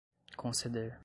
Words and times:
conceder 0.37 0.93